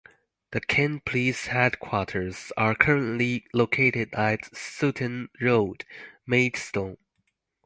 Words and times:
The 0.49 0.61
Kent 0.61 1.05
Police 1.05 1.45
headquarters 1.45 2.51
are 2.57 2.73
currently 2.73 3.45
located 3.53 4.15
at 4.15 4.49
Sutton 4.57 5.29
Road, 5.39 5.85
Maidstone. 6.25 6.97